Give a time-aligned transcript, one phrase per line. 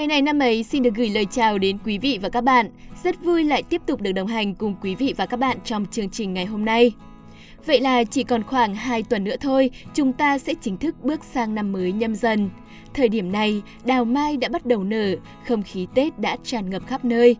[0.00, 2.70] Ngày này năm ấy xin được gửi lời chào đến quý vị và các bạn.
[3.02, 5.86] Rất vui lại tiếp tục được đồng hành cùng quý vị và các bạn trong
[5.86, 6.92] chương trình ngày hôm nay.
[7.66, 11.24] Vậy là chỉ còn khoảng 2 tuần nữa thôi, chúng ta sẽ chính thức bước
[11.24, 12.50] sang năm mới nhâm dần.
[12.94, 15.16] Thời điểm này, đào mai đã bắt đầu nở,
[15.46, 17.36] không khí Tết đã tràn ngập khắp nơi.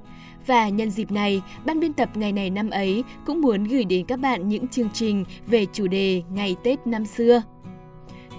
[0.47, 4.07] Và nhân dịp này, ban biên tập ngày này năm ấy cũng muốn gửi đến
[4.07, 7.43] các bạn những chương trình về chủ đề Ngày Tết năm xưa.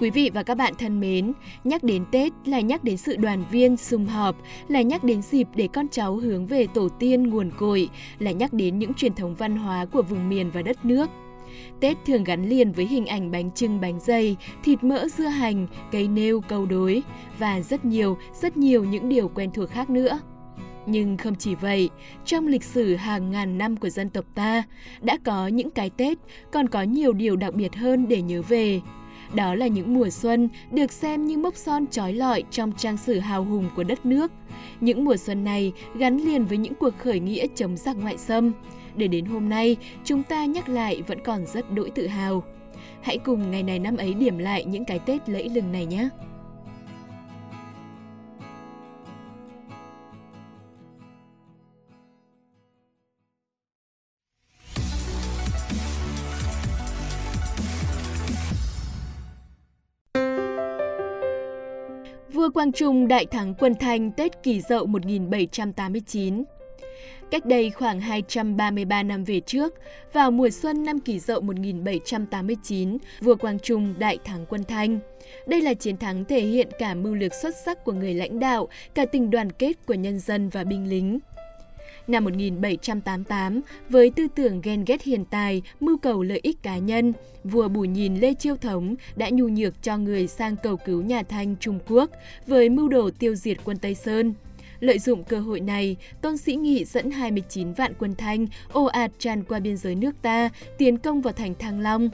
[0.02, 1.34] Quý vị và các bạn thân mến,
[1.64, 4.36] nhắc đến Tết là nhắc đến sự đoàn viên, sum họp,
[4.68, 8.54] là nhắc đến dịp để con cháu hướng về tổ tiên nguồn cội, là nhắc
[8.54, 11.10] đến những truyền thống văn hóa của vùng miền và đất nước.
[11.80, 15.68] Tết thường gắn liền với hình ảnh bánh trưng bánh dày, thịt mỡ dưa hành,
[15.92, 17.04] cây nêu câu đối
[17.40, 20.20] và rất nhiều, rất nhiều những điều quen thuộc khác nữa.
[20.86, 21.90] Nhưng không chỉ vậy,
[22.26, 24.64] trong lịch sử hàng ngàn năm của dân tộc ta,
[25.02, 26.18] đã có những cái Tết
[26.52, 28.82] còn có nhiều điều đặc biệt hơn để nhớ về.
[29.36, 33.20] Đó là những mùa xuân được xem như mốc son trói lọi trong trang sử
[33.20, 34.32] hào hùng của đất nước.
[34.82, 38.52] Những mùa xuân này gắn liền với những cuộc khởi nghĩa chống giặc ngoại xâm.
[38.96, 42.44] Để đến hôm nay, chúng ta nhắc lại vẫn còn rất đỗi tự hào.
[43.02, 46.10] Hãy cùng ngày này năm ấy điểm lại những cái Tết lẫy lừng này nhé!
[62.62, 66.44] Quang Trung đại thắng quân Thanh Tết Kỷ Dậu 1789.
[67.32, 69.74] Cách đây khoảng 233 năm về trước,
[70.14, 75.00] vào mùa xuân năm Kỷ Dậu 1789, vua Quang Trung đại thắng quân Thanh.
[75.48, 78.68] Đây là chiến thắng thể hiện cả mưu lược xuất sắc của người lãnh đạo,
[78.94, 81.20] cả tình đoàn kết của nhân dân và binh lính.
[82.08, 87.14] Năm 1788, với tư tưởng ghen ghét hiền tài, mưu cầu lợi ích cá nhân,
[87.44, 91.24] vua Bù Nhìn Lê Chiêu Thống đã nhu nhược cho người sang cầu cứu nhà
[91.24, 92.10] Thanh Trung Quốc
[92.48, 94.34] với mưu đồ tiêu diệt quân Tây Sơn.
[94.80, 99.12] Lợi dụng cơ hội này, Tôn Sĩ Nghị dẫn 29 vạn quân Thanh ồ ạt
[99.20, 102.10] tràn qua biên giới nước ta, tiến công vào thành Thăng Long.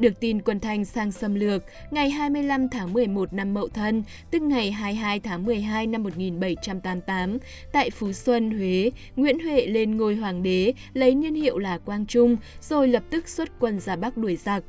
[0.00, 4.42] Được tin quân Thanh sang xâm lược, ngày 25 tháng 11 năm Mậu Thân, tức
[4.42, 7.38] ngày 22 tháng 12 năm 1788,
[7.72, 12.06] tại Phú Xuân, Huế, Nguyễn Huệ lên ngôi hoàng đế, lấy niên hiệu là Quang
[12.06, 14.64] Trung, rồi lập tức xuất quân ra Bắc đuổi giặc.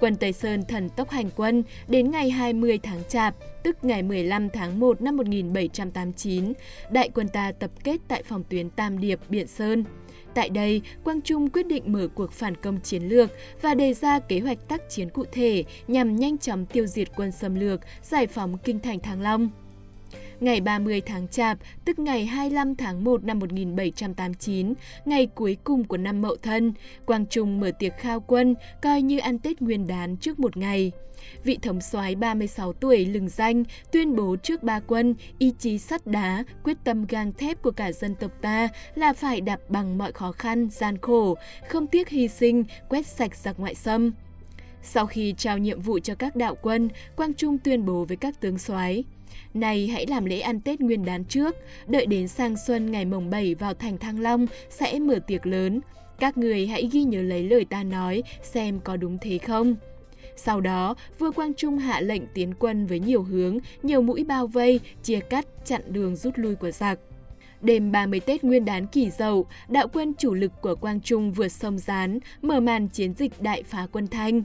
[0.00, 4.48] Quân Tây Sơn thần tốc hành quân đến ngày 20 tháng Chạp, tức ngày 15
[4.50, 6.52] tháng 1 năm 1789,
[6.90, 9.84] đại quân ta tập kết tại phòng tuyến Tam Điệp, Biện Sơn.
[10.34, 13.30] Tại đây, Quang Trung quyết định mở cuộc phản công chiến lược
[13.62, 17.32] và đề ra kế hoạch tác chiến cụ thể nhằm nhanh chóng tiêu diệt quân
[17.32, 19.50] xâm lược, giải phóng kinh thành Thăng Long.
[20.40, 24.74] Ngày 30 tháng Chạp, tức ngày 25 tháng 1 năm 1789,
[25.04, 26.72] ngày cuối cùng của năm Mậu Thân,
[27.06, 30.92] Quang Trung mở tiệc khao quân, coi như ăn Tết nguyên đán trước một ngày.
[31.44, 36.06] Vị thống soái 36 tuổi lừng danh tuyên bố trước ba quân ý chí sắt
[36.06, 40.12] đá, quyết tâm gang thép của cả dân tộc ta là phải đạp bằng mọi
[40.12, 41.36] khó khăn, gian khổ,
[41.68, 44.12] không tiếc hy sinh, quét sạch giặc ngoại xâm.
[44.82, 48.40] Sau khi trao nhiệm vụ cho các đạo quân, Quang Trung tuyên bố với các
[48.40, 49.04] tướng soái
[49.54, 53.30] này hãy làm lễ ăn Tết nguyên đán trước, đợi đến sang xuân ngày mồng
[53.30, 55.80] 7 vào thành Thăng Long sẽ mở tiệc lớn.
[56.18, 59.76] Các người hãy ghi nhớ lấy lời ta nói xem có đúng thế không.
[60.36, 64.46] Sau đó, vua Quang Trung hạ lệnh tiến quân với nhiều hướng, nhiều mũi bao
[64.46, 66.98] vây, chia cắt, chặn đường rút lui của giặc.
[67.62, 71.48] Đêm 30 Tết Nguyên đán kỷ dậu, đạo quân chủ lực của Quang Trung vượt
[71.48, 74.42] sông Gián, mở màn chiến dịch đại phá quân Thanh.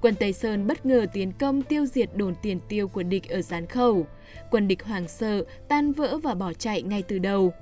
[0.00, 3.42] Quân Tây Sơn bất ngờ tiến công tiêu diệt đồn tiền tiêu của địch ở
[3.42, 4.06] Gián Khẩu.
[4.50, 7.52] Quân địch hoảng sợ, tan vỡ và bỏ chạy ngay từ đầu.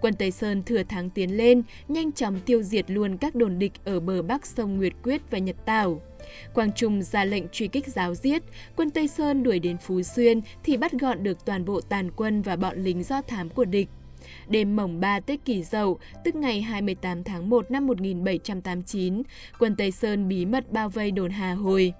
[0.00, 3.72] Quân Tây Sơn thừa thắng tiến lên, nhanh chóng tiêu diệt luôn các đồn địch
[3.84, 6.00] ở bờ bắc sông Nguyệt Quyết và Nhật Tảo.
[6.54, 8.42] Quang Trung ra lệnh truy kích giáo giết,
[8.76, 12.42] quân Tây Sơn đuổi đến Phú Xuyên thì bắt gọn được toàn bộ tàn quân
[12.42, 13.88] và bọn lính do thám của địch.
[14.48, 19.22] Đêm mồng 3 Tết Kỷ Dậu, tức ngày 28 tháng 1 năm 1789,
[19.58, 21.92] quân Tây Sơn bí mật bao vây đồn Hà Hồi.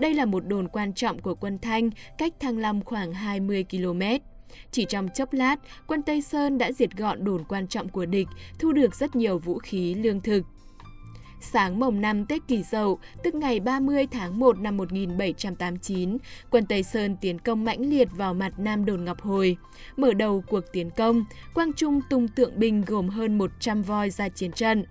[0.00, 4.02] Đây là một đồn quan trọng của quân Thanh, cách Thăng Long khoảng 20 km.
[4.70, 8.28] Chỉ trong chốc lát, quân Tây Sơn đã diệt gọn đồn quan trọng của địch,
[8.58, 10.42] thu được rất nhiều vũ khí, lương thực.
[11.52, 16.16] Sáng mồng 5 Tết Kỷ Dậu, tức ngày 30 tháng 1 năm 1789,
[16.50, 19.56] quân Tây Sơn tiến công mãnh liệt vào mặt Nam Đồn Ngọc Hồi.
[19.96, 21.24] Mở đầu cuộc tiến công,
[21.54, 24.84] Quang Trung tung tượng binh gồm hơn 100 voi ra chiến trận.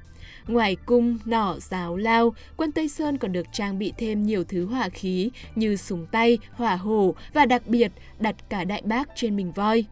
[0.48, 4.66] Ngoài cung, nỏ, giáo lao, quân Tây Sơn còn được trang bị thêm nhiều thứ
[4.66, 9.36] hỏa khí như súng tay, hỏa hổ và đặc biệt đặt cả đại bác trên
[9.36, 9.86] mình voi.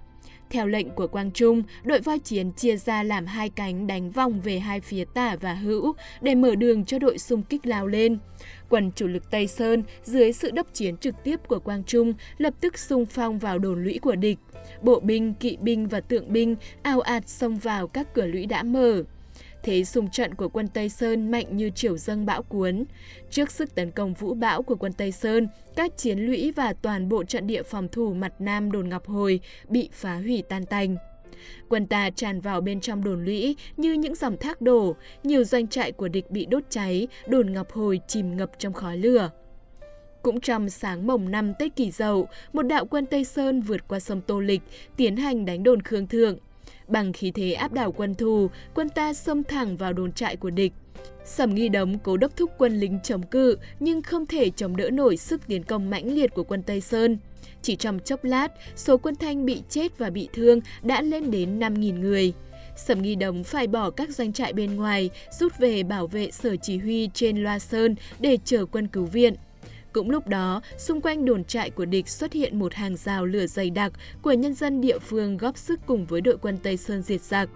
[0.52, 4.42] Theo lệnh của Quang Trung, đội voi chiến chia ra làm hai cánh đánh vòng
[4.42, 8.18] về hai phía tả và hữu để mở đường cho đội xung kích lao lên.
[8.70, 12.54] Quần chủ lực Tây Sơn dưới sự đốc chiến trực tiếp của Quang Trung lập
[12.62, 14.38] tức xung phong vào đồn lũy của địch.
[14.82, 18.64] Bộ binh, kỵ binh và tượng binh ao ạt xông vào các cửa lũy đã
[18.64, 19.04] mở.
[19.64, 22.86] Thế xung trận của quân Tây Sơn mạnh như chiều dâng bão cuốn.
[23.30, 27.10] Trước sức tấn công vũ bão của quân Tây Sơn, các chiến lũy và toàn
[27.10, 30.96] bộ trận địa phòng thủ mặt nam đồn Ngọc Hồi bị phá hủy tan tành.
[31.70, 35.68] Quân ta tràn vào bên trong đồn lũy như những dòng thác đổ, nhiều doanh
[35.68, 39.30] trại của địch bị đốt cháy, đồn Ngọc Hồi chìm ngập trong khói lửa.
[40.22, 44.00] Cũng trong sáng mồng năm Tết Kỷ Dậu, một đạo quân Tây Sơn vượt qua
[44.00, 44.62] sông Tô Lịch,
[44.98, 46.38] tiến hành đánh đồn Khương Thượng.
[46.88, 50.50] Bằng khí thế áp đảo quân thù, quân ta xông thẳng vào đồn trại của
[50.50, 50.74] địch.
[51.26, 54.90] Sầm nghi đống cố đốc thúc quân lính chống cự nhưng không thể chống đỡ
[54.90, 57.18] nổi sức tiến công mãnh liệt của quân Tây Sơn.
[57.62, 61.60] Chỉ trong chốc lát, số quân Thanh bị chết và bị thương đã lên đến
[61.60, 62.34] 5.000 người.
[62.76, 65.10] Sầm Nghi Đống phải bỏ các doanh trại bên ngoài,
[65.40, 69.36] rút về bảo vệ sở chỉ huy trên Loa Sơn để chờ quân cứu viện.
[69.94, 73.48] Cũng lúc đó, xung quanh đồn trại của địch xuất hiện một hàng rào lửa
[73.48, 73.92] dày đặc
[74.22, 77.50] của nhân dân địa phương góp sức cùng với đội quân Tây Sơn diệt giặc.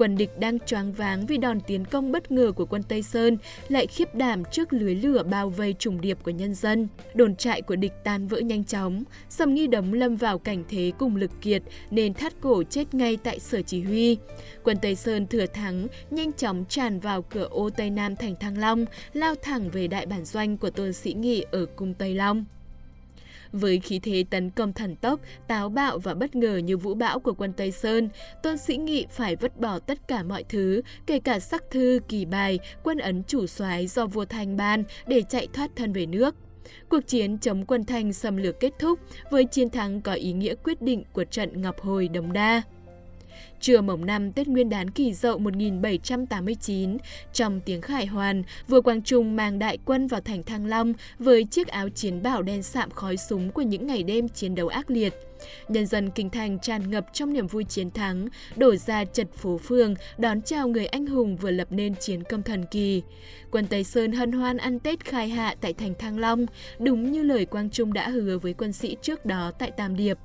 [0.00, 3.38] Quân địch đang choáng váng vì đòn tiến công bất ngờ của quân Tây Sơn
[3.68, 6.88] lại khiếp đảm trước lưới lửa bao vây trùng điệp của nhân dân.
[7.14, 10.92] Đồn trại của địch tan vỡ nhanh chóng, Sầm Nghi Đống lâm vào cảnh thế
[10.98, 14.18] cùng lực kiệt nên thắt cổ chết ngay tại sở chỉ huy.
[14.64, 18.58] Quân Tây Sơn thừa thắng, nhanh chóng tràn vào cửa ô Tây Nam thành Thăng
[18.58, 22.44] Long, lao thẳng về đại bản doanh của Tôn Sĩ Nghị ở cung Tây Long.
[23.52, 27.20] Với khí thế tấn công thần tốc, táo bạo và bất ngờ như vũ bão
[27.20, 28.08] của quân Tây Sơn,
[28.42, 32.24] Tôn Sĩ Nghị phải vứt bỏ tất cả mọi thứ, kể cả sắc thư, kỳ
[32.24, 36.34] bài, quân ấn chủ soái do vua Thanh ban để chạy thoát thân về nước.
[36.88, 38.98] Cuộc chiến chống quân Thanh xâm lược kết thúc
[39.30, 42.62] với chiến thắng có ý nghĩa quyết định của trận Ngọc Hồi Đồng Đa.
[43.60, 46.96] Trưa mồng năm Tết Nguyên đán kỷ dậu 1789,
[47.32, 51.44] trong tiếng khải hoàn, vua Quang Trung mang đại quân vào thành Thăng Long với
[51.44, 54.90] chiếc áo chiến bảo đen sạm khói súng của những ngày đêm chiến đấu ác
[54.90, 55.14] liệt.
[55.68, 59.58] Nhân dân kinh thành tràn ngập trong niềm vui chiến thắng, đổ ra chật phố
[59.58, 63.02] phường đón chào người anh hùng vừa lập nên chiến công thần kỳ.
[63.50, 66.46] Quân Tây Sơn hân hoan ăn Tết khai hạ tại thành Thăng Long,
[66.78, 70.18] đúng như lời Quang Trung đã hứa với quân sĩ trước đó tại Tam Điệp.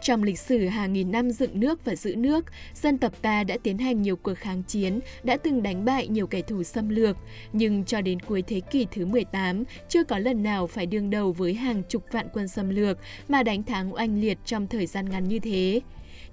[0.00, 2.44] Trong lịch sử hàng nghìn năm dựng nước và giữ nước,
[2.74, 6.26] dân tộc ta đã tiến hành nhiều cuộc kháng chiến, đã từng đánh bại nhiều
[6.26, 7.16] kẻ thù xâm lược,
[7.52, 11.32] nhưng cho đến cuối thế kỷ thứ 18, chưa có lần nào phải đương đầu
[11.32, 12.98] với hàng chục vạn quân xâm lược
[13.28, 15.80] mà đánh thắng oanh liệt trong thời gian ngắn như thế.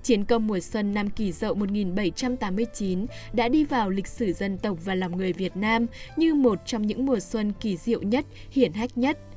[0.03, 4.77] Chiến công mùa xuân năm kỷ dậu 1789 đã đi vào lịch sử dân tộc
[4.85, 5.85] và lòng người Việt Nam
[6.15, 9.17] như một trong những mùa xuân kỳ diệu nhất, hiển hách nhất–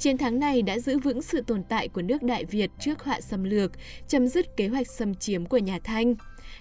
[0.00, 3.20] Chiến thắng này đã giữ vững sự tồn tại của nước Đại Việt trước họa
[3.20, 3.72] xâm lược,
[4.08, 6.14] chấm dứt kế hoạch xâm chiếm của nhà Thanh.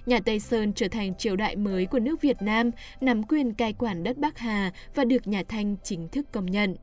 [0.05, 2.71] Nhà Tây Sơn trở thành triều đại mới của nước Việt Nam,
[3.01, 6.75] nắm quyền cai quản đất Bắc Hà và được nhà Thanh chính thức công nhận.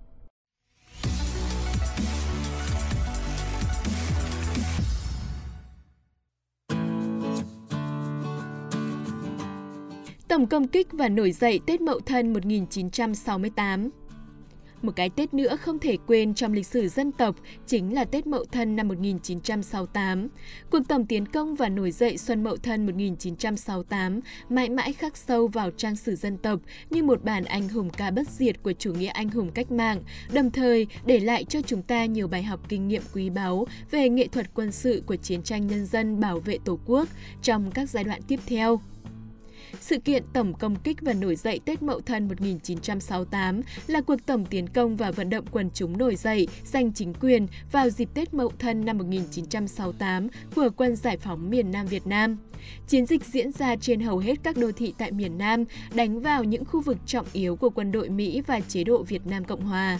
[10.29, 13.91] Tổng công kích và nổi dậy Tết Mậu Thân 1968
[14.83, 17.37] một cái Tết nữa không thể quên trong lịch sử dân tộc
[17.67, 20.29] chính là Tết Mậu Thân năm 1968.
[20.71, 25.49] Cuộc tổng tiến công và nổi dậy Xuân Mậu Thân 1968 mãi mãi khắc sâu
[25.49, 28.95] vào trang sử dân tộc như một bản anh hùng ca bất diệt của chủ
[28.95, 30.03] nghĩa anh hùng cách mạng,
[30.33, 34.09] đồng thời để lại cho chúng ta nhiều bài học kinh nghiệm quý báu về
[34.09, 37.09] nghệ thuật quân sự của chiến tranh nhân dân bảo vệ Tổ quốc
[37.43, 38.81] trong các giai đoạn tiếp theo.
[39.81, 44.47] Sự kiện tổng công kích và nổi dậy Tết Mậu Thân 1968 là cuộc tổng
[44.47, 48.35] tiến công và vận động quần chúng nổi dậy giành chính quyền vào dịp Tết
[48.35, 52.37] Mậu Thân năm 1968 của quân giải phóng miền Nam Việt Nam.
[52.89, 56.45] Chiến dịch diễn ra trên hầu hết các đô thị tại miền Nam, đánh vào
[56.45, 59.65] những khu vực trọng yếu của quân đội Mỹ và chế độ Việt Nam Cộng
[59.65, 59.99] Hòa.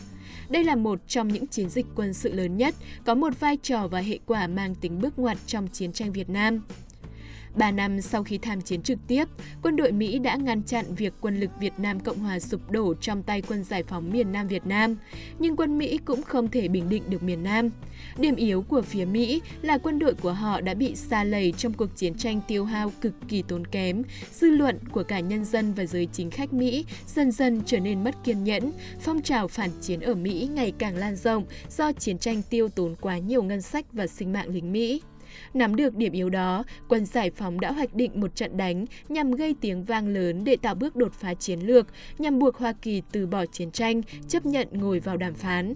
[0.49, 3.89] Đây là một trong những chiến dịch quân sự lớn nhất, có một vai trò
[3.89, 6.61] và hệ quả mang tính bước ngoặt trong chiến tranh Việt Nam.
[7.57, 9.25] Ba năm sau khi tham chiến trực tiếp,
[9.63, 12.95] quân đội Mỹ đã ngăn chặn việc quân lực Việt Nam Cộng Hòa sụp đổ
[12.95, 14.97] trong tay quân giải phóng miền Nam Việt Nam,
[15.39, 17.71] nhưng quân Mỹ cũng không thể bình định được miền Nam.
[18.19, 21.73] Điểm yếu của phía Mỹ là quân đội của họ đã bị xa lầy trong
[21.73, 25.73] cuộc chiến tranh tiêu hao cực kỳ tốn kém, dư luận của cả nhân dân
[25.73, 29.71] và giới chính khách Mỹ dần dần trở nên mất kiên nhẫn, phong trào phản
[29.81, 33.63] chiến ở Mỹ ngày càng lan rộng do chiến tranh tiêu tốn quá nhiều ngân
[33.63, 35.01] sách và sinh mạng lính Mỹ.
[35.55, 39.33] Nắm được điểm yếu đó, quân giải phóng đã hoạch định một trận đánh nhằm
[39.33, 41.87] gây tiếng vang lớn để tạo bước đột phá chiến lược,
[42.19, 45.75] nhằm buộc Hoa Kỳ từ bỏ chiến tranh, chấp nhận ngồi vào đàm phán.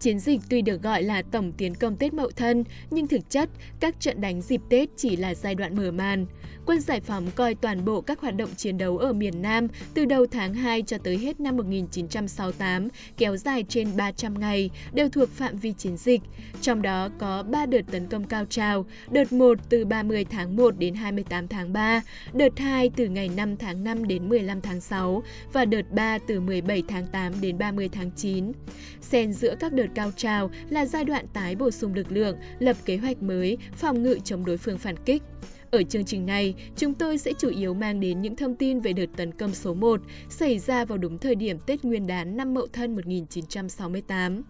[0.00, 3.50] Chiến dịch tuy được gọi là tổng tiến công Tết Mậu Thân, nhưng thực chất
[3.80, 6.26] các trận đánh dịp Tết chỉ là giai đoạn mở màn.
[6.68, 10.04] Quân giải phóng coi toàn bộ các hoạt động chiến đấu ở miền Nam từ
[10.04, 15.28] đầu tháng 2 cho tới hết năm 1968, kéo dài trên 300 ngày, đều thuộc
[15.28, 16.20] phạm vi chiến dịch.
[16.60, 20.78] Trong đó có 3 đợt tấn công cao trào, đợt 1 từ 30 tháng 1
[20.78, 25.22] đến 28 tháng 3, đợt 2 từ ngày 5 tháng 5 đến 15 tháng 6
[25.52, 28.52] và đợt 3 từ 17 tháng 8 đến 30 tháng 9.
[29.00, 32.76] Xen giữa các đợt cao trào là giai đoạn tái bổ sung lực lượng, lập
[32.84, 35.22] kế hoạch mới, phòng ngự chống đối phương phản kích.
[35.70, 38.92] Ở chương trình này, chúng tôi sẽ chủ yếu mang đến những thông tin về
[38.92, 42.54] đợt tấn công số 1 xảy ra vào đúng thời điểm Tết Nguyên đán năm
[42.54, 44.42] Mậu Thân 1968.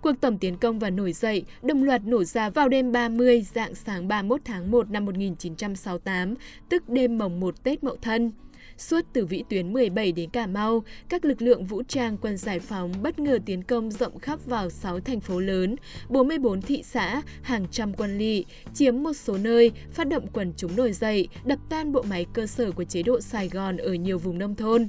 [0.00, 3.74] Cuộc tổng tiến công và nổi dậy đồng loạt nổ ra vào đêm 30 dạng
[3.74, 6.34] sáng 31 tháng 1 năm 1968,
[6.68, 8.32] tức đêm mồng 1 Tết Mậu Thân.
[8.78, 12.58] Suốt từ vĩ tuyến 17 đến Cà Mau, các lực lượng vũ trang quân giải
[12.58, 15.76] phóng bất ngờ tiến công rộng khắp vào 6 thành phố lớn,
[16.08, 18.44] 44 thị xã, hàng trăm quân lỵ,
[18.74, 22.46] chiếm một số nơi, phát động quần chúng nổi dậy, đập tan bộ máy cơ
[22.46, 24.88] sở của chế độ Sài Gòn ở nhiều vùng nông thôn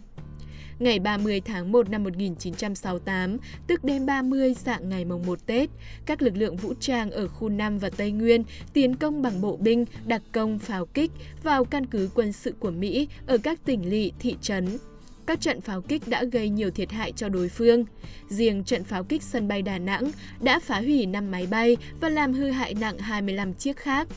[0.80, 5.70] ngày 30 tháng 1 năm 1968, tức đêm 30 dạng ngày mùng 1 Tết,
[6.06, 8.44] các lực lượng vũ trang ở khu Nam và Tây Nguyên
[8.74, 11.12] tiến công bằng bộ binh, đặc công, pháo kích
[11.44, 14.78] vào căn cứ quân sự của Mỹ ở các tỉnh lỵ, thị trấn,
[15.26, 17.86] các trận pháo kích đã gây nhiều thiệt hại cho đối phương.
[18.30, 22.10] Riêng trận pháo kích sân bay Đà Nẵng đã phá hủy 5 máy bay và
[22.10, 24.08] làm hư hại nặng 25 chiếc khác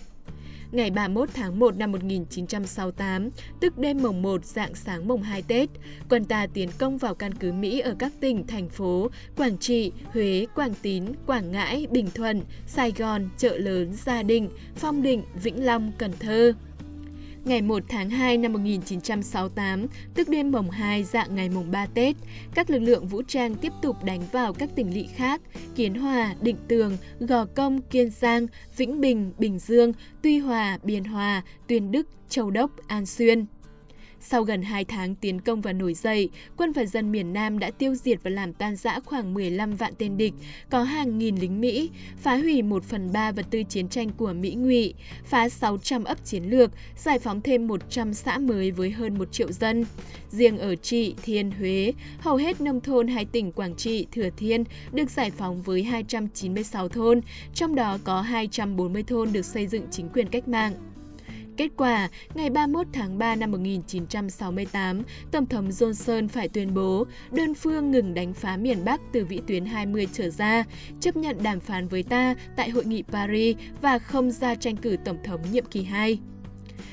[0.72, 5.68] ngày 31 tháng 1 năm 1968, tức đêm mồng 1 dạng sáng mồng 2 Tết,
[6.08, 9.92] quân ta tiến công vào căn cứ Mỹ ở các tỉnh, thành phố Quảng Trị,
[10.04, 15.22] Huế, Quảng Tín, Quảng Ngãi, Bình Thuận, Sài Gòn, Chợ Lớn, Gia Định, Phong Định,
[15.42, 16.52] Vĩnh Long, Cần Thơ
[17.44, 22.16] ngày 1 tháng 2 năm 1968, tức đêm mồng 2 dạng ngày mồng 3 Tết,
[22.54, 25.40] các lực lượng vũ trang tiếp tục đánh vào các tỉnh lỵ khác,
[25.74, 28.46] Kiến Hòa, Định Tường, Gò Công, Kiên Giang,
[28.76, 33.46] Vĩnh Bình, Bình Dương, Tuy Hòa, Biên Hòa, Tuyên Đức, Châu Đốc, An Xuyên.
[34.24, 37.70] Sau gần 2 tháng tiến công và nổi dậy, quân và dân miền Nam đã
[37.70, 40.34] tiêu diệt và làm tan rã khoảng 15 vạn tên địch,
[40.70, 44.32] có hàng nghìn lính Mỹ, phá hủy 1 phần 3 vật tư chiến tranh của
[44.32, 49.18] Mỹ ngụy, phá 600 ấp chiến lược, giải phóng thêm 100 xã mới với hơn
[49.18, 49.84] 1 triệu dân.
[50.30, 54.64] Riêng ở Trị, Thiên, Huế, hầu hết nông thôn hai tỉnh Quảng Trị, Thừa Thiên
[54.92, 57.20] được giải phóng với 296 thôn,
[57.54, 60.91] trong đó có 240 thôn được xây dựng chính quyền cách mạng.
[61.62, 65.02] Kết quả, ngày 31 tháng 3 năm 1968,
[65.32, 69.40] Tổng thống Johnson phải tuyên bố đơn phương ngừng đánh phá miền Bắc từ vĩ
[69.46, 70.64] tuyến 20 trở ra,
[71.00, 74.96] chấp nhận đàm phán với ta tại Hội nghị Paris và không ra tranh cử
[75.04, 76.18] Tổng thống nhiệm kỳ 2.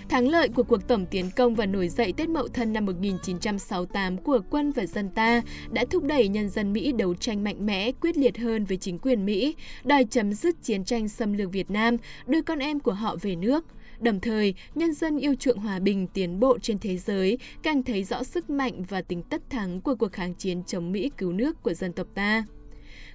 [0.10, 4.18] Thắng lợi của cuộc tổng tiến công và nổi dậy Tết Mậu Thân năm 1968
[4.18, 7.92] của quân và dân ta đã thúc đẩy nhân dân Mỹ đấu tranh mạnh mẽ,
[7.92, 11.72] quyết liệt hơn với chính quyền Mỹ, đòi chấm dứt chiến tranh xâm lược Việt
[11.72, 11.98] Nam,
[12.28, 13.66] đưa con em của họ về nước.
[14.02, 18.04] Đồng thời, nhân dân yêu chuộng hòa bình tiến bộ trên thế giới càng thấy
[18.04, 21.64] rõ sức mạnh và tính tất thắng của cuộc kháng chiến chống Mỹ cứu nước
[21.64, 22.44] của dân tộc ta.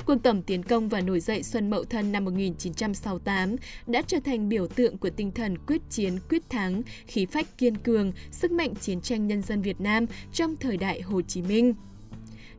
[0.06, 4.48] Cuộc tổng tiến công và nổi dậy Xuân Mậu Thân năm 1968 đã trở thành
[4.48, 8.74] biểu tượng của tinh thần quyết chiến, quyết thắng, khí phách kiên cường, sức mạnh
[8.74, 11.74] chiến tranh nhân dân Việt Nam trong thời đại Hồ Chí Minh.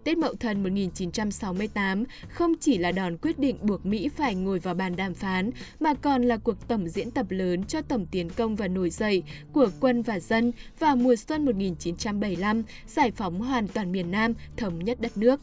[0.05, 4.74] Tết Mậu Thân 1968 không chỉ là đòn quyết định buộc Mỹ phải ngồi vào
[4.74, 8.55] bàn đàm phán, mà còn là cuộc tổng diễn tập lớn cho tổng tiến công
[8.55, 13.91] và nổi dậy của quân và dân vào mùa xuân 1975, giải phóng hoàn toàn
[13.91, 15.41] miền Nam, thống nhất đất nước.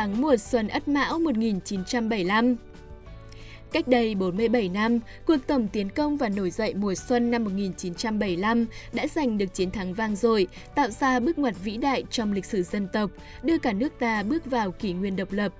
[0.00, 2.56] Tháng mùa xuân Ất Mão 1975
[3.72, 8.66] Cách đây 47 năm, cuộc tổng tiến công và nổi dậy mùa xuân năm 1975
[8.92, 12.44] đã giành được chiến thắng vang dội, tạo ra bước ngoặt vĩ đại trong lịch
[12.44, 13.10] sử dân tộc,
[13.42, 15.52] đưa cả nước ta bước vào kỷ nguyên độc lập.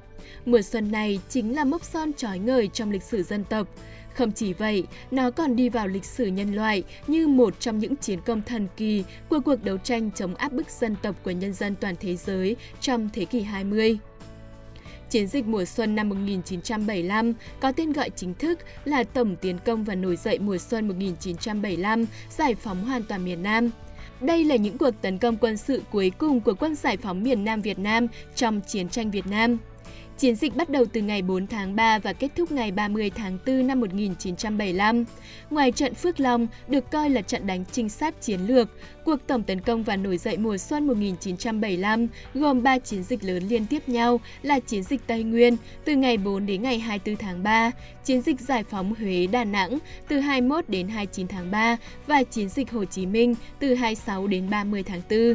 [0.47, 3.69] Mùa xuân này chính là mốc son trói ngời trong lịch sử dân tộc.
[4.15, 7.97] Không chỉ vậy, nó còn đi vào lịch sử nhân loại như một trong những
[7.97, 11.53] chiến công thần kỳ của cuộc đấu tranh chống áp bức dân tộc của nhân
[11.53, 13.99] dân toàn thế giới trong thế kỷ 20.
[15.11, 19.85] Chiến dịch mùa xuân năm 1975 có tên gọi chính thức là Tổng tiến công
[19.85, 23.71] và nổi dậy mùa xuân 1975, giải phóng hoàn toàn miền Nam.
[24.21, 27.45] Đây là những cuộc tấn công quân sự cuối cùng của quân giải phóng miền
[27.45, 29.59] Nam Việt Nam trong chiến tranh Việt Nam.
[30.21, 33.39] Chiến dịch bắt đầu từ ngày 4 tháng 3 và kết thúc ngày 30 tháng
[33.47, 35.05] 4 năm 1975.
[35.51, 38.69] Ngoài trận Phước Long được coi là trận đánh trinh sát chiến lược,
[39.05, 43.43] cuộc tổng tấn công và nổi dậy mùa xuân 1975 gồm 3 chiến dịch lớn
[43.49, 47.43] liên tiếp nhau là chiến dịch Tây Nguyên từ ngày 4 đến ngày 24 tháng
[47.43, 47.71] 3,
[48.05, 52.49] chiến dịch giải phóng Huế Đà Nẵng từ 21 đến 29 tháng 3 và chiến
[52.49, 55.35] dịch Hồ Chí Minh từ 26 đến 30 tháng 4.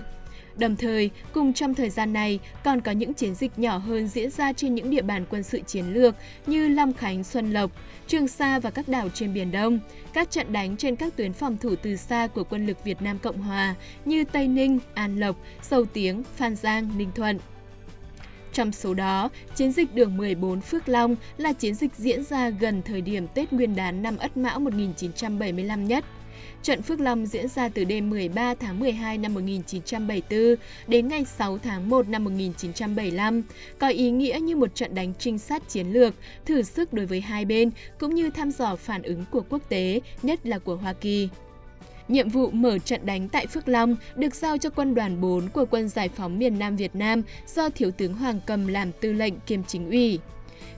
[0.58, 4.30] Đồng thời, cùng trong thời gian này, còn có những chiến dịch nhỏ hơn diễn
[4.30, 6.16] ra trên những địa bàn quân sự chiến lược
[6.48, 7.72] như Long Khánh, Xuân Lộc,
[8.08, 9.80] Trường Sa và các đảo trên Biển Đông,
[10.14, 13.20] các trận đánh trên các tuyến phòng thủ từ xa của quân lực Việt Nam
[13.20, 17.40] Cộng Hòa như Tây Ninh, An Lộc, Sâu Tiếng, Phan Giang, Ninh Thuận.
[18.54, 22.82] Trong số đó, chiến dịch đường 14 Phước Long là chiến dịch diễn ra gần
[22.82, 26.06] thời điểm Tết Nguyên đán năm Ất Mão 1975 nhất.
[26.66, 30.56] Trận Phước Long diễn ra từ đêm 13 tháng 12 năm 1974
[30.88, 33.44] đến ngày 6 tháng 1 năm 1975,
[33.80, 36.14] có ý nghĩa như một trận đánh trinh sát chiến lược,
[36.46, 40.02] thử sức đối với hai bên cũng như thăm dò phản ứng của quốc tế,
[40.24, 41.30] nhất là của Hoa Kỳ.
[42.08, 45.66] Nhiệm vụ mở trận đánh tại Phước Long được giao cho quân đoàn 4 của
[45.66, 47.22] Quân Giải phóng miền Nam Việt Nam
[47.56, 50.20] do Thiếu tướng Hoàng Cầm làm tư lệnh kiêm chính ủy.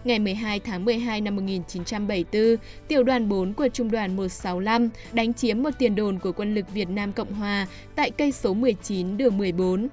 [0.08, 2.56] Ngày 12 tháng 12 năm 1974,
[2.88, 6.66] tiểu đoàn 4 của trung đoàn 165 đánh chiếm một tiền đồn của quân lực
[6.74, 9.88] Việt Nam Cộng Hòa tại cây số 19 đường 14.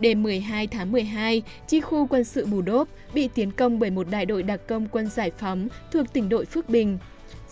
[0.00, 4.10] Đêm 12 tháng 12, chi khu quân sự Bù Đốp bị tiến công bởi một
[4.10, 6.98] đại đội đặc công quân giải phóng thuộc tỉnh đội Phước Bình.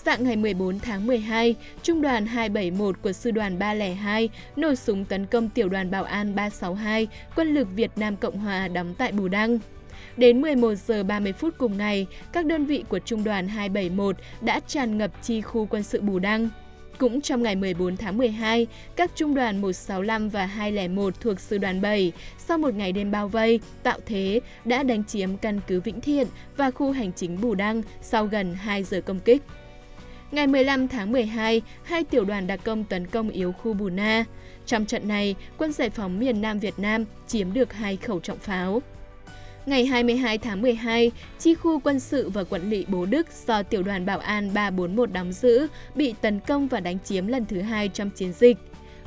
[0.04, 5.26] Dạng ngày 14 tháng 12, Trung đoàn 271 của Sư đoàn 302 nổ súng tấn
[5.26, 9.28] công Tiểu đoàn Bảo an 362, quân lực Việt Nam Cộng Hòa đóng tại Bù
[9.28, 9.58] Đăng.
[10.16, 14.60] Đến 11 giờ 30 phút cùng ngày, các đơn vị của Trung đoàn 271 đã
[14.66, 16.48] tràn ngập chi khu quân sự Bù Đăng.
[16.98, 18.66] Cũng trong ngày 14 tháng 12,
[18.96, 23.28] các trung đoàn 165 và 201 thuộc sư đoàn 7 sau một ngày đêm bao
[23.28, 26.26] vây, tạo thế đã đánh chiếm căn cứ Vĩnh Thiện
[26.56, 29.42] và khu hành chính Bù Đăng sau gần 2 giờ công kích.
[30.30, 34.24] Ngày 15 tháng 12, hai tiểu đoàn đặc công tấn công yếu khu Bù Na.
[34.66, 38.38] Trong trận này, quân giải phóng miền Nam Việt Nam chiếm được hai khẩu trọng
[38.38, 38.82] pháo.
[39.66, 43.82] Ngày 22 tháng 12, chi khu quân sự và quản lý Bố Đức do tiểu
[43.82, 47.88] đoàn Bảo an 341 đóng giữ bị tấn công và đánh chiếm lần thứ hai
[47.88, 48.56] trong chiến dịch.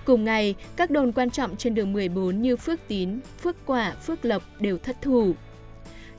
[0.05, 4.25] Cùng ngày, các đồn quan trọng trên đường 14 như Phước Tín, Phước Quả, Phước
[4.25, 5.33] Lộc đều thất thủ.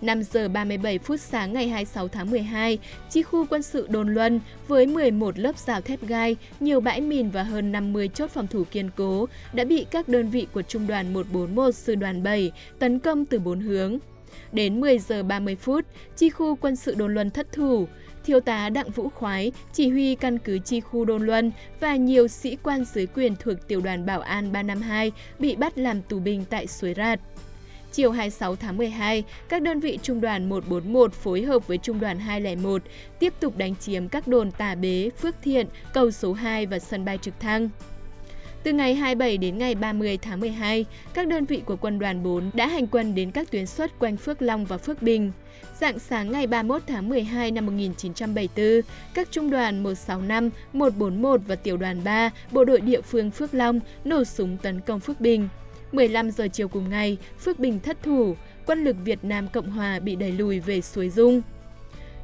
[0.01, 2.79] 5 giờ 37 phút sáng ngày 26 tháng 12,
[3.11, 7.31] chi khu quân sự Đồn Luân với 11 lớp rào thép gai, nhiều bãi mìn
[7.31, 10.87] và hơn 50 chốt phòng thủ kiên cố đã bị các đơn vị của Trung
[10.87, 13.99] đoàn 141 Sư đoàn 7 tấn công từ bốn hướng.
[14.53, 15.85] Đến 10 giờ 30 phút,
[16.17, 17.87] chi khu quân sự Đồn Luân thất thủ.
[18.25, 22.29] Thiếu tá Đặng Vũ Khoái, chỉ huy căn cứ chi khu Đồn Luân và nhiều
[22.29, 26.45] sĩ quan dưới quyền thuộc tiểu đoàn Bảo an 352 bị bắt làm tù binh
[26.51, 27.21] tại Suối Rạt.
[27.93, 32.19] Chiều 26 tháng 12, các đơn vị Trung đoàn 141 phối hợp với Trung đoàn
[32.19, 32.83] 201
[33.19, 37.05] tiếp tục đánh chiếm các đồn Tà Bế, Phước Thiện, cầu số 2 và sân
[37.05, 37.69] bay trực thăng.
[38.67, 42.51] Từ ngày 27 đến ngày 30 tháng 12, các đơn vị của quân đoàn 4
[42.55, 45.33] đã hành quân đến các tuyến xuất quanh Phước Long và Phước Bình.
[45.81, 48.81] Dạng sáng ngày 31 tháng 12 năm 1974,
[49.15, 53.81] các trung đoàn 165, 141 và tiểu đoàn 3, bộ đội địa phương Phước Long
[54.05, 55.49] nổ súng tấn công Phước Bình.
[55.93, 59.99] 15 giờ chiều cùng ngày, Phước Bình thất thủ, quân lực Việt Nam Cộng Hòa
[59.99, 61.43] bị đẩy lùi về Suối Dung.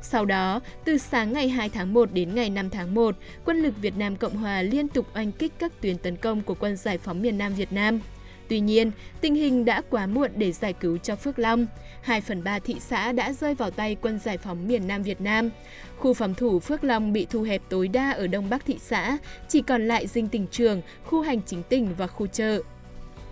[0.02, 3.74] Sau đó, từ sáng ngày 2 tháng 1 đến ngày 5 tháng 1, quân lực
[3.80, 6.98] Việt Nam Cộng Hòa liên tục oanh kích các tuyến tấn công của quân giải
[6.98, 8.00] phóng miền Nam Việt Nam.
[8.48, 11.66] Tuy nhiên, tình hình đã quá muộn để giải cứu cho Phước Long.
[12.02, 15.20] 2 phần 3 thị xã đã rơi vào tay quân giải phóng miền Nam Việt
[15.20, 15.50] Nam.
[15.98, 19.18] Khu phòng thủ Phước Long bị thu hẹp tối đa ở đông bắc thị xã,
[19.48, 22.62] chỉ còn lại dinh tỉnh trường, khu hành chính tỉnh và khu chợ.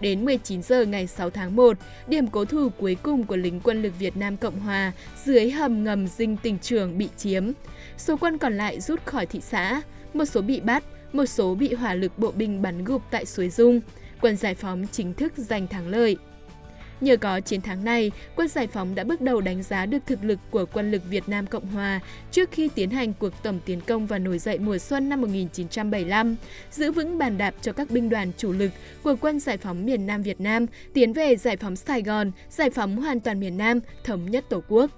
[0.00, 3.82] Đến 19 giờ ngày 6 tháng 1, điểm cố thủ cuối cùng của lính quân
[3.82, 4.92] lực Việt Nam Cộng Hòa
[5.24, 7.52] dưới hầm ngầm dinh tỉnh trường bị chiếm.
[7.98, 9.82] Số quân còn lại rút khỏi thị xã,
[10.14, 13.48] một số bị bắt, một số bị hỏa lực bộ binh bắn gục tại Suối
[13.48, 13.80] Dung.
[14.20, 16.16] Quân giải phóng chính thức giành thắng lợi.
[17.00, 20.24] Nhờ có chiến thắng này, quân giải phóng đã bước đầu đánh giá được thực
[20.24, 23.80] lực của quân lực Việt Nam Cộng Hòa trước khi tiến hành cuộc tổng tiến
[23.80, 26.36] công và nổi dậy mùa xuân năm 1975,
[26.70, 28.70] giữ vững bàn đạp cho các binh đoàn chủ lực
[29.02, 32.70] của quân giải phóng miền Nam Việt Nam tiến về giải phóng Sài Gòn, giải
[32.70, 34.90] phóng hoàn toàn miền Nam, thống nhất Tổ quốc.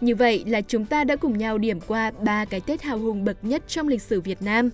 [0.00, 3.24] Như vậy là chúng ta đã cùng nhau điểm qua ba cái Tết hào hùng
[3.24, 4.70] bậc nhất trong lịch sử Việt Nam.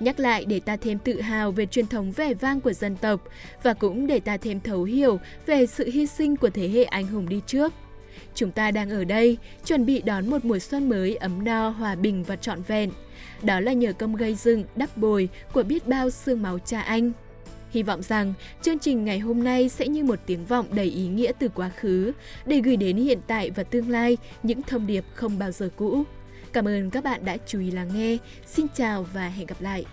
[0.00, 3.20] Nhắc lại để ta thêm tự hào về truyền thống vẻ vang của dân tộc
[3.62, 7.06] và cũng để ta thêm thấu hiểu về sự hy sinh của thế hệ anh
[7.06, 7.72] hùng đi trước.
[8.34, 11.94] Chúng ta đang ở đây, chuẩn bị đón một mùa xuân mới ấm no, hòa
[11.94, 12.90] bình và trọn vẹn.
[13.42, 17.12] Đó là nhờ công gây dựng, đắp bồi của biết bao xương máu cha anh.
[17.74, 21.06] Hy vọng rằng chương trình ngày hôm nay sẽ như một tiếng vọng đầy ý
[21.06, 22.12] nghĩa từ quá khứ
[22.46, 26.02] để gửi đến hiện tại và tương lai những thông điệp không bao giờ cũ.
[26.52, 28.16] Cảm ơn các bạn đã chú ý lắng nghe.
[28.46, 29.84] Xin chào và hẹn gặp lại.